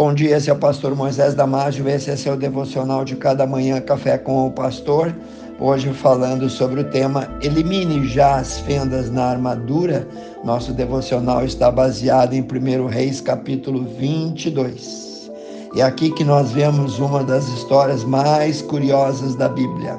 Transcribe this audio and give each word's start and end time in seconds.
Bom 0.00 0.14
dia, 0.14 0.34
esse 0.38 0.48
é 0.48 0.52
o 0.54 0.56
pastor 0.56 0.96
Moisés 0.96 1.34
Damásio, 1.34 1.86
esse 1.86 2.10
é 2.10 2.16
seu 2.16 2.34
devocional 2.34 3.04
de 3.04 3.16
cada 3.16 3.46
manhã, 3.46 3.78
Café 3.82 4.16
com 4.16 4.46
o 4.46 4.50
Pastor. 4.50 5.14
Hoje 5.60 5.92
falando 5.92 6.48
sobre 6.48 6.80
o 6.80 6.84
tema 6.84 7.28
Elimine 7.42 8.08
já 8.08 8.36
as 8.36 8.58
fendas 8.60 9.10
na 9.10 9.26
armadura. 9.26 10.08
Nosso 10.42 10.72
devocional 10.72 11.44
está 11.44 11.70
baseado 11.70 12.32
em 12.32 12.40
1 12.40 12.86
Reis 12.86 13.20
capítulo 13.20 13.84
22. 13.98 15.30
É 15.76 15.82
aqui 15.82 16.10
que 16.10 16.24
nós 16.24 16.50
vemos 16.50 16.98
uma 16.98 17.22
das 17.22 17.46
histórias 17.48 18.02
mais 18.02 18.62
curiosas 18.62 19.34
da 19.34 19.50
Bíblia. 19.50 19.98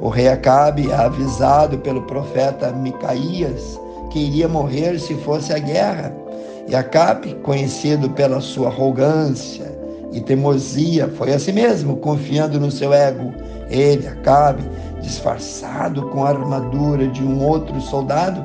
O 0.00 0.08
rei 0.08 0.28
Acabe 0.28 0.90
é 0.90 0.94
avisado 0.94 1.76
pelo 1.76 2.00
profeta 2.04 2.72
Micaías 2.72 3.78
que 4.10 4.18
iria 4.18 4.48
morrer 4.48 4.98
se 4.98 5.14
fosse 5.16 5.52
a 5.52 5.58
guerra. 5.58 6.25
E 6.68 6.74
Acabe, 6.74 7.34
conhecido 7.42 8.10
pela 8.10 8.40
sua 8.40 8.68
arrogância 8.68 9.72
e 10.12 10.20
teimosia, 10.20 11.08
foi 11.08 11.32
assim 11.32 11.52
mesmo, 11.52 11.96
confiando 11.96 12.58
no 12.58 12.70
seu 12.70 12.92
ego. 12.92 13.32
Ele, 13.70 14.06
Acabe, 14.08 14.64
disfarçado 15.00 16.02
com 16.08 16.24
a 16.24 16.30
armadura 16.30 17.06
de 17.06 17.22
um 17.22 17.44
outro 17.44 17.80
soldado. 17.80 18.44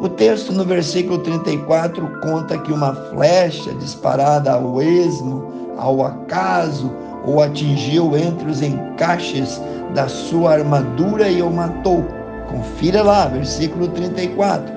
O 0.00 0.08
texto 0.08 0.52
no 0.52 0.64
versículo 0.64 1.18
34 1.18 2.20
conta 2.20 2.58
que 2.58 2.72
uma 2.72 2.94
flecha 2.94 3.72
disparada 3.74 4.52
ao 4.52 4.82
esmo, 4.82 5.74
ao 5.78 6.04
acaso, 6.04 6.92
o 7.24 7.40
atingiu 7.40 8.16
entre 8.16 8.50
os 8.50 8.60
encaixes 8.60 9.60
da 9.94 10.08
sua 10.08 10.54
armadura 10.54 11.28
e 11.28 11.40
o 11.40 11.50
matou. 11.50 12.04
Confira 12.50 13.02
lá, 13.02 13.26
versículo 13.26 13.88
34. 13.88 14.72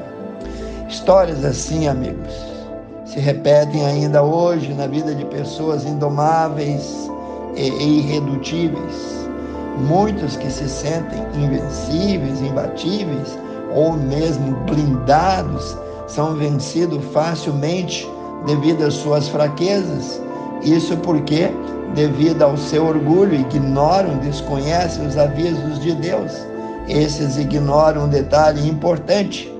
Histórias 0.88 1.44
assim, 1.44 1.88
amigos, 1.88 2.55
se 3.16 3.22
repetem 3.22 3.86
ainda 3.86 4.22
hoje 4.22 4.74
na 4.74 4.88
vida 4.88 5.16
de 5.16 5.24
pessoas 5.24 5.86
indomáveis 5.86 7.10
e 7.56 7.66
irredutíveis. 8.00 9.30
Muitos 9.88 10.36
que 10.36 10.52
se 10.52 10.68
sentem 10.68 11.26
invencíveis, 11.34 12.42
imbatíveis 12.42 13.40
ou 13.74 13.94
mesmo 13.94 14.58
blindados 14.66 15.78
são 16.08 16.36
vencidos 16.36 17.02
facilmente 17.14 18.06
devido 18.46 18.84
às 18.84 18.96
suas 18.96 19.30
fraquezas. 19.30 20.22
Isso 20.62 20.98
porque, 20.98 21.50
devido 21.94 22.42
ao 22.42 22.58
seu 22.58 22.86
orgulho, 22.86 23.34
ignoram, 23.34 24.18
desconhecem 24.18 25.08
os 25.08 25.18
avisos 25.18 25.80
de 25.80 25.94
Deus. 25.94 26.34
Esses 26.90 27.38
ignoram 27.38 28.06
um 28.06 28.10
detalhe 28.10 28.70
importante 28.70 29.55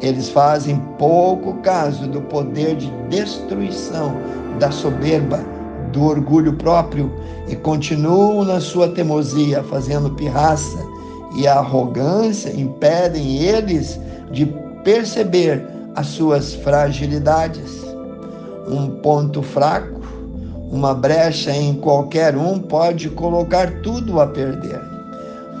eles 0.00 0.28
fazem 0.28 0.76
pouco 0.98 1.54
caso 1.62 2.06
do 2.06 2.20
poder 2.22 2.76
de 2.76 2.90
destruição 3.08 4.14
da 4.58 4.70
soberba, 4.70 5.40
do 5.92 6.04
orgulho 6.04 6.52
próprio 6.54 7.10
e 7.48 7.56
continuam 7.56 8.44
na 8.44 8.60
sua 8.60 8.88
teimosia, 8.88 9.62
fazendo 9.64 10.10
pirraça, 10.10 10.78
e 11.36 11.46
arrogância 11.46 12.50
impedem 12.50 13.42
eles 13.42 14.00
de 14.30 14.46
perceber 14.82 15.64
as 15.94 16.06
suas 16.08 16.54
fragilidades. 16.54 17.84
Um 18.68 18.88
ponto 19.00 19.42
fraco, 19.42 20.00
uma 20.70 20.94
brecha 20.94 21.52
em 21.52 21.74
qualquer 21.74 22.36
um 22.36 22.58
pode 22.58 23.08
colocar 23.10 23.80
tudo 23.82 24.20
a 24.20 24.26
perder. 24.26 24.80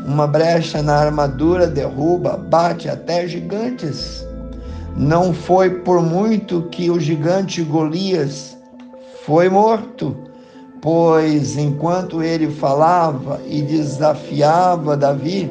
Uma 0.06 0.26
brecha 0.26 0.82
na 0.82 0.96
armadura 0.96 1.66
derruba, 1.66 2.36
bate 2.36 2.88
até 2.88 3.26
gigantes. 3.26 4.25
Não 4.96 5.34
foi 5.34 5.68
por 5.68 6.02
muito 6.02 6.62
que 6.70 6.90
o 6.90 6.98
gigante 6.98 7.62
Golias 7.62 8.56
foi 9.26 9.48
morto, 9.48 10.16
pois 10.80 11.58
enquanto 11.58 12.22
ele 12.22 12.50
falava 12.50 13.40
e 13.46 13.60
desafiava 13.60 14.96
Davi 14.96 15.50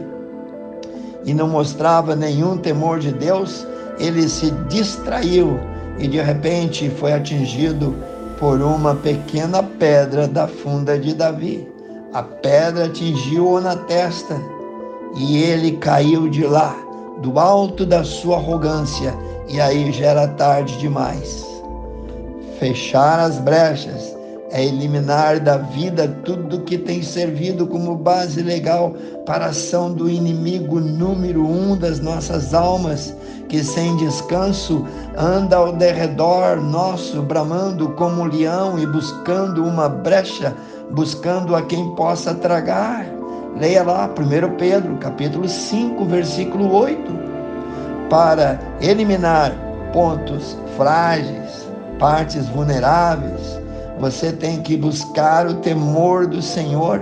e 1.26 1.34
não 1.34 1.48
mostrava 1.48 2.16
nenhum 2.16 2.58
temor 2.58 3.00
de 3.00 3.12
Deus, 3.12 3.68
ele 4.00 4.28
se 4.28 4.50
distraiu 4.68 5.60
e 6.00 6.08
de 6.08 6.20
repente 6.20 6.90
foi 6.90 7.14
atingido 7.14 7.96
por 8.40 8.62
uma 8.62 8.96
pequena 8.96 9.62
pedra 9.62 10.28
da 10.28 10.48
funda 10.48 10.98
de 10.98 11.14
Davi. 11.14 11.68
A 12.14 12.24
pedra 12.24 12.86
atingiu-o 12.86 13.62
na 13.62 13.76
testa 13.76 14.42
e 15.16 15.38
ele 15.38 15.74
caiu 15.74 16.30
de 16.30 16.46
lá, 16.46 16.76
do 17.22 17.40
alto 17.40 17.86
da 17.86 18.04
sua 18.04 18.38
arrogância 18.38 19.14
e 19.48 19.60
aí 19.60 19.92
já 19.92 20.08
era 20.08 20.28
tarde 20.30 20.78
demais. 20.78 21.46
Fechar 22.60 23.20
as 23.20 23.38
brechas 23.40 24.16
é 24.52 24.64
eliminar 24.64 25.40
da 25.40 25.58
vida 25.58 26.08
tudo 26.24 26.62
que 26.62 26.78
tem 26.78 27.04
servido 27.04 27.68
como 27.68 27.96
base 27.96 28.42
legal 28.42 28.94
para 29.26 29.46
a 29.46 29.50
ação 29.50 29.92
do 29.92 30.10
inimigo 30.10 30.80
número 30.80 31.46
um 31.46 31.76
das 31.78 32.00
nossas 32.00 32.54
almas, 32.54 33.14
que 33.50 33.64
sem 33.64 33.98
descanso 33.98 34.86
anda 35.18 35.58
ao 35.58 35.74
derredor 35.74 36.62
nosso, 36.62 37.22
bramando 37.22 37.90
como 37.90 38.22
um 38.22 38.26
leão 38.26 38.80
e 38.80 38.86
buscando 38.86 39.64
uma 39.64 39.90
brecha, 39.90 40.56
buscando 40.92 41.56
a 41.56 41.62
quem 41.62 41.94
possa 41.96 42.34
tragar. 42.34 43.15
Leia 43.56 43.84
lá 43.84 44.10
1 44.10 44.56
Pedro, 44.58 44.98
capítulo 44.98 45.48
5, 45.48 46.04
versículo 46.06 46.74
8 46.74 47.36
para 48.10 48.60
eliminar 48.82 49.54
pontos 49.92 50.58
frágeis, 50.78 51.68
partes 51.98 52.48
vulneráveis, 52.50 53.60
você 54.00 54.32
tem 54.32 54.62
que 54.62 54.76
buscar 54.76 55.48
o 55.48 55.56
temor 55.56 56.28
do 56.28 56.42
Senhor 56.42 57.02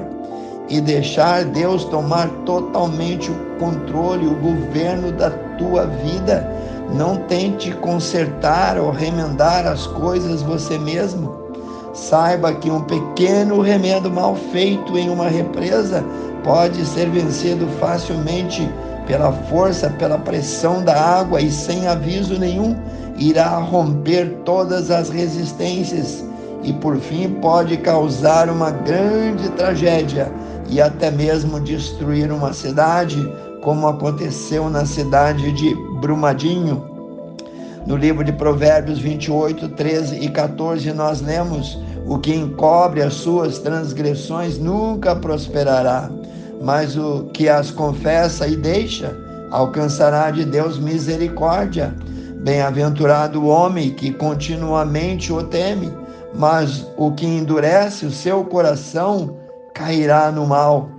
e 0.70 0.80
deixar 0.80 1.44
Deus 1.46 1.84
tomar 1.86 2.30
totalmente 2.46 3.32
o 3.32 3.36
controle, 3.60 4.28
o 4.28 4.36
governo 4.36 5.12
da 5.12 5.32
tua 5.58 5.88
vida. 5.88 6.50
Não 6.94 7.18
tente 7.28 7.72
consertar 7.72 8.78
ou 8.78 8.92
remendar 8.92 9.66
as 9.66 9.88
coisas 9.88 10.42
você 10.42 10.78
mesmo. 10.78 11.43
Saiba 11.94 12.54
que 12.54 12.72
um 12.72 12.82
pequeno 12.82 13.62
remendo 13.62 14.10
mal 14.10 14.36
feito 14.36 14.98
em 14.98 15.10
uma 15.10 15.28
represa 15.28 16.04
pode 16.44 16.86
ser 16.86 17.10
vencido 17.10 17.68
facilmente 17.80 18.68
pela 19.06 19.32
força, 19.32 19.90
pela 19.92 20.18
pressão 20.18 20.84
da 20.84 21.00
água 21.00 21.40
e 21.40 21.52
sem 21.52 21.88
aviso 21.88 22.40
nenhum, 22.40 22.76
irá 23.18 23.58
romper 23.58 24.40
todas 24.44 24.90
as 24.90 25.10
resistências 25.10 26.26
e 26.64 26.72
por 26.74 26.98
fim 26.98 27.30
pode 27.42 27.78
causar 27.78 28.50
uma 28.50 28.72
grande 28.72 29.50
tragédia 29.50 30.32
e 30.70 30.82
até 30.82 31.12
mesmo 31.12 31.60
destruir 31.60 32.32
uma 32.32 32.54
cidade, 32.54 33.18
como 33.62 33.88
aconteceu 33.88 34.70
na 34.70 34.86
cidade 34.86 35.52
de 35.52 35.76
Brumadinho. 36.00 36.93
No 37.86 37.96
livro 37.96 38.24
de 38.24 38.32
Provérbios 38.32 39.00
28, 39.00 39.70
13 39.70 40.18
e 40.18 40.30
14, 40.30 40.92
nós 40.94 41.22
lemos: 41.22 41.80
O 42.08 42.18
que 42.18 42.34
encobre 42.34 43.02
as 43.02 43.14
suas 43.14 43.60
transgressões 43.60 44.58
nunca 44.58 45.16
prosperará 45.16 46.10
mas 46.64 46.96
o 46.96 47.26
que 47.34 47.50
as 47.50 47.70
confessa 47.70 48.48
e 48.48 48.56
deixa 48.56 49.14
alcançará 49.52 50.32
de 50.32 50.46
Deus 50.46 50.80
misericórdia. 50.80 51.94
Bem-aventurado 52.42 53.42
o 53.42 53.48
homem 53.48 53.92
que 53.92 54.14
continuamente 54.14 55.32
o 55.32 55.44
teme, 55.44 55.92
mas 56.34 56.88
o 56.98 57.12
que 57.12 57.26
endurece 57.26 58.06
o 58.06 58.12
seu 58.12 58.46
coração 58.46 59.38
cairá 59.74 60.32
no 60.32 60.48
mal. 60.48 60.90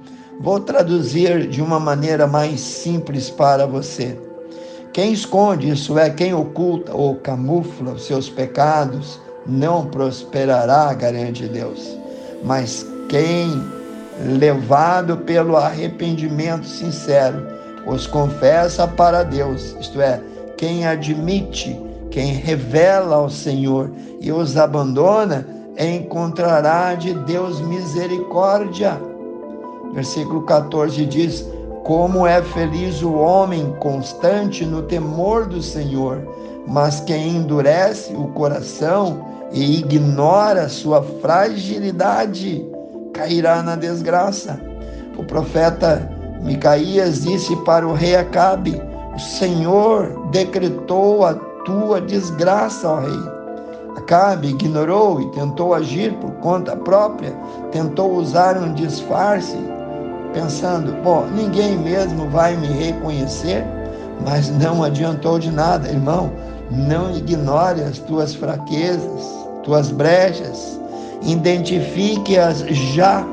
Vou 0.41 0.61
traduzir 0.61 1.49
de 1.49 1.63
uma 1.63 1.81
maneira 1.81 2.27
mais 2.27 2.61
simples 2.61 3.31
para 3.31 3.67
você. 3.67 4.19
Quem 4.95 5.13
esconde, 5.13 5.71
isso 5.71 5.99
é, 5.99 6.09
quem 6.09 6.33
oculta 6.33 6.95
ou 6.95 7.17
camufla 7.17 7.95
os 7.95 8.07
seus 8.07 8.31
pecados, 8.31 9.21
não 9.45 9.87
prosperará, 9.87 10.95
garante 10.95 11.49
Deus. 11.49 11.99
Mas 12.45 12.87
quem 13.09 13.61
levado 14.39 15.17
pelo 15.17 15.57
arrependimento 15.57 16.65
sincero, 16.65 17.45
os 17.85 18.07
confessa 18.07 18.87
para 18.87 19.25
Deus, 19.25 19.75
isto 19.81 20.01
é, 20.01 20.21
quem 20.57 20.87
admite, 20.87 21.77
quem 22.13 22.33
revela 22.33 23.17
ao 23.17 23.29
Senhor 23.29 23.91
e 24.21 24.31
os 24.31 24.57
abandona, 24.57 25.45
encontrará 25.77 26.95
de 26.95 27.15
Deus 27.15 27.61
misericórdia. 27.61 28.97
Versículo 29.93 30.43
14 30.43 31.05
diz: 31.05 31.45
Como 31.85 32.27
é 32.27 32.41
feliz 32.41 33.03
o 33.03 33.13
homem 33.13 33.77
constante 33.79 34.65
no 34.65 34.81
temor 34.83 35.45
do 35.45 35.61
Senhor, 35.61 36.27
mas 36.67 37.01
quem 37.01 37.37
endurece 37.37 38.15
o 38.15 38.29
coração 38.29 39.23
e 39.53 39.81
ignora 39.81 40.67
sua 40.71 41.03
fragilidade, 41.03 42.67
cairá 43.13 43.63
na 43.63 43.77
desgraça. 43.77 44.59
O 45.19 45.25
profeta 45.25 46.11
Micaías 46.41 47.23
disse 47.23 47.55
para 47.65 47.87
o 47.87 47.93
rei 47.93 48.17
Acabe: 48.17 48.81
O 49.15 49.19
Senhor 49.19 50.29
decretou 50.31 51.27
a 51.27 51.35
tua 51.35 52.01
desgraça, 52.01 52.89
ó 52.89 53.01
rei. 53.01 53.35
Acabe 53.95 54.49
ignorou 54.49 55.21
e 55.21 55.31
tentou 55.33 55.75
agir 55.75 56.15
por 56.15 56.31
conta 56.37 56.75
própria, 56.77 57.33
tentou 57.71 58.15
usar 58.15 58.57
um 58.57 58.73
disfarce, 58.73 59.57
pensando: 60.35 60.93
bom, 61.03 61.27
ninguém 61.35 61.79
mesmo 61.79 62.29
vai 62.29 62.57
me 62.57 62.67
reconhecer, 62.67 63.65
mas 64.27 64.51
não 64.51 64.83
adiantou 64.83 65.39
de 65.39 65.51
nada, 65.51 65.89
irmão. 65.89 66.31
Não 66.71 67.17
ignore 67.17 67.83
as 67.83 67.99
tuas 67.99 68.35
fraquezas, 68.35 69.23
tuas 69.63 69.91
brechas, 69.91 70.79
identifique-as 71.23 72.61
já, 72.61 73.25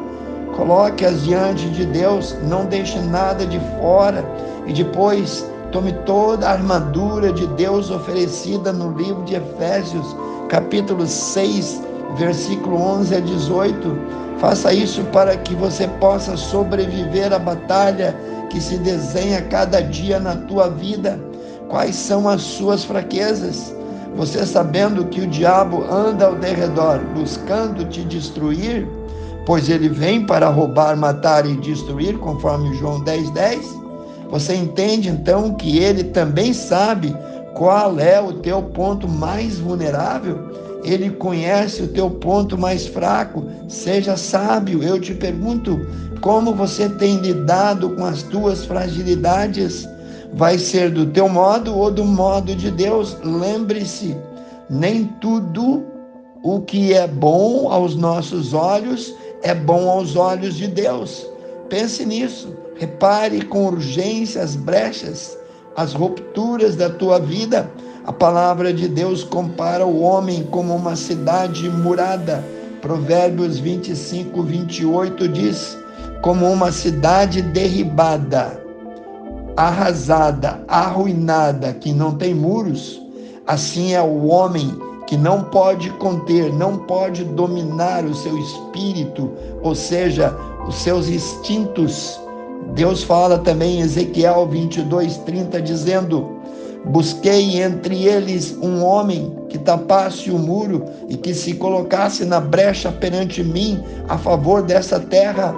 coloque-as 0.56 1.24
diante 1.24 1.70
de 1.70 1.86
Deus, 1.86 2.36
não 2.44 2.66
deixe 2.66 3.00
nada 3.00 3.46
de 3.46 3.60
fora. 3.80 4.24
E 4.68 4.74
depois 4.74 5.46
tome 5.72 5.94
toda 6.06 6.48
a 6.48 6.52
armadura 6.52 7.32
de 7.32 7.48
Deus 7.48 7.90
oferecida 7.90 8.72
no 8.72 8.92
livro 8.92 9.24
de 9.24 9.36
Efésios 9.36 10.16
capítulo 10.50 11.08
6, 11.08 11.82
versículo 12.16 12.78
11 12.78 13.16
a 13.16 13.20
18. 13.20 13.98
Faça 14.40 14.74
isso 14.74 15.04
para 15.06 15.38
que 15.38 15.54
você 15.56 15.88
possa 15.88 16.36
sobreviver 16.36 17.32
à 17.32 17.40
batalha 17.40 18.16
que 18.50 18.60
se 18.60 18.78
desenha 18.78 19.42
cada 19.44 19.82
dia 19.82 20.20
na 20.20 20.36
tua 20.36 20.70
vida. 20.70 21.20
Quais 21.70 21.96
são 21.96 22.28
as 22.28 22.42
suas 22.42 22.84
fraquezas? 22.84 23.74
Você 24.16 24.46
sabendo 24.46 25.06
que 25.06 25.22
o 25.22 25.28
diabo 25.28 25.86
anda 25.90 26.26
ao 26.26 26.36
derredor 26.36 27.00
buscando 27.16 27.86
te 27.86 28.04
destruir, 28.04 28.86
pois 29.46 29.70
ele 29.70 29.88
vem 29.88 30.26
para 30.26 30.50
roubar, 30.50 30.98
matar 30.98 31.46
e 31.46 31.56
destruir, 31.56 32.18
conforme 32.18 32.74
João 32.76 33.02
10, 33.02 33.30
10. 33.30 33.82
Você 34.30 34.56
entende 34.56 35.08
então 35.10 35.54
que 35.54 35.78
ele 35.78 36.06
também 36.06 36.54
sabe 36.54 37.16
qual 37.54 38.00
é 38.00 38.20
o 38.20 38.34
teu 38.34 38.62
ponto 38.62 39.08
mais 39.08 39.60
vulnerável? 39.60 40.51
Ele 40.84 41.10
conhece 41.10 41.84
o 41.84 41.88
teu 41.88 42.10
ponto 42.10 42.58
mais 42.58 42.88
fraco. 42.88 43.46
Seja 43.68 44.18
sábio. 44.18 44.84
Eu 44.84 45.00
te 45.00 45.14
pergunto, 45.14 45.80
como 46.22 46.54
você 46.54 46.90
tem 46.90 47.18
lidado 47.18 47.92
com 47.92 48.06
as 48.06 48.24
tuas 48.24 48.66
fragilidades? 48.66 49.88
Vai 50.34 50.58
ser 50.58 50.90
do 50.92 51.06
teu 51.06 51.28
modo 51.28 51.76
ou 51.78 51.92
do 51.92 52.06
modo 52.06 52.56
de 52.56 52.72
Deus? 52.72 53.18
Lembre-se, 53.24 54.16
nem 54.70 55.06
tudo 55.20 55.84
o 56.44 56.62
que 56.62 56.94
é 56.94 57.08
bom 57.08 57.70
aos 57.70 57.96
nossos 57.96 58.54
olhos 58.54 59.14
é 59.44 59.54
bom 59.54 59.90
aos 59.90 60.16
olhos 60.16 60.56
de 60.56 60.68
Deus. 60.68 61.28
Pense 61.70 62.06
nisso. 62.06 62.56
Repare 62.78 63.44
com 63.46 63.68
urgência 63.68 64.42
as 64.42 64.56
brechas 64.56 65.38
as 65.76 65.94
rupturas 65.94 66.76
da 66.76 66.90
tua 66.90 67.20
vida. 67.20 67.70
A 68.04 68.12
palavra 68.12 68.74
de 68.74 68.88
Deus 68.88 69.24
compara 69.24 69.86
o 69.86 70.02
homem 70.02 70.44
como 70.50 70.76
uma 70.76 70.96
cidade 70.96 71.70
murada. 71.70 72.44
Provérbios 72.82 73.60
25, 73.60 74.42
28 74.42 75.28
diz: 75.28 75.78
como 76.24 76.52
uma 76.52 76.72
cidade 76.72 77.44
derribada, 77.44 78.60
arrasada, 79.56 80.64
arruinada, 80.68 81.74
que 81.74 81.94
não 81.94 82.16
tem 82.16 82.34
muros, 82.34 83.00
assim 83.46 83.94
é 83.94 84.02
o 84.02 84.26
homem 84.26 84.76
que 85.06 85.16
não 85.16 85.44
pode 85.44 85.92
conter, 85.92 86.52
não 86.52 86.80
pode 86.80 87.24
dominar 87.24 88.04
o 88.04 88.16
seu 88.16 88.36
espírito, 88.36 89.32
ou 89.62 89.76
seja, 89.76 90.36
os 90.68 90.76
seus 90.76 91.08
instintos 91.08 92.20
Deus 92.74 93.04
fala 93.04 93.38
também 93.38 93.80
em 93.80 93.82
Ezequiel 93.82 94.48
22, 94.48 95.18
30, 95.18 95.62
dizendo: 95.62 96.41
Busquei 96.86 97.62
entre 97.62 98.06
eles 98.06 98.58
um 98.62 98.84
homem 98.84 99.36
que 99.50 99.58
tapasse 99.58 100.32
o 100.32 100.38
muro 100.38 100.84
e 101.08 101.16
que 101.16 101.34
se 101.34 101.54
colocasse 101.54 102.26
na 102.26 102.40
brecha 102.40 102.92
perante 102.92 103.44
mim 103.44 103.84
a 104.10 104.18
favor 104.18 104.64
dessa 104.64 105.00
terra, 105.00 105.54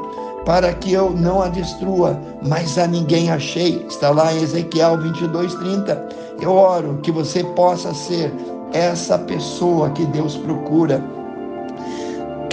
para 0.46 0.74
que 0.74 0.92
eu 0.92 1.12
não 1.12 1.42
a 1.42 1.48
destrua, 1.48 2.20
mas 2.42 2.78
a 2.78 2.86
ninguém 2.86 3.32
achei. 3.32 3.86
Está 3.88 4.10
lá 4.10 4.34
em 4.34 4.42
Ezequiel 4.42 5.00
22, 5.00 5.56
30. 5.56 6.08
Eu 6.42 6.52
oro 6.52 7.00
que 7.02 7.12
você 7.12 7.44
possa 7.44 7.94
ser 7.94 8.34
essa 8.74 9.18
pessoa 9.18 9.90
que 9.92 10.06
Deus 10.08 10.36
procura 10.36 11.02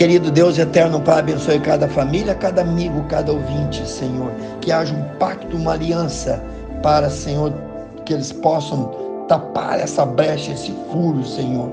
Querido 0.01 0.31
Deus 0.31 0.57
eterno, 0.57 0.99
Pai, 0.99 1.19
abençoe 1.19 1.61
cada 1.61 1.87
família, 1.87 2.35
cada 2.35 2.63
amigo, 2.63 3.05
cada 3.11 3.31
ouvinte, 3.33 3.87
Senhor. 3.87 4.33
Que 4.63 4.73
haja 4.73 4.95
um 4.95 5.19
pacto, 5.19 5.55
uma 5.59 5.75
aliança 5.75 6.43
para, 6.83 7.11
Senhor, 7.11 7.53
que 8.11 8.15
eles 8.15 8.33
possam 8.33 8.91
tapar 9.29 9.79
essa 9.79 10.05
brecha, 10.05 10.51
esse 10.51 10.75
furo, 10.91 11.25
Senhor. 11.25 11.71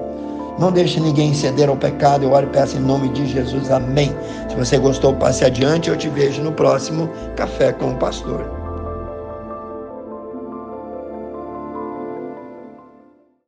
Não 0.60 0.72
deixe 0.72 1.00
ninguém 1.00 1.34
ceder 1.34 1.68
ao 1.68 1.76
pecado. 1.76 2.26
Eu 2.26 2.32
oro 2.32 2.46
e 2.46 2.50
peço 2.50 2.78
em 2.78 2.80
nome 2.80 3.10
de 3.10 3.26
Jesus. 3.26 3.72
Amém. 3.72 4.16
Se 4.48 4.56
você 4.56 4.78
gostou, 4.78 5.16
passe 5.16 5.44
adiante. 5.44 5.90
Eu 5.90 5.98
te 5.98 6.08
vejo 6.10 6.44
no 6.44 6.52
próximo 6.52 7.10
Café 7.36 7.74
com 7.74 7.90
o 7.90 7.96
Pastor. 7.96 8.57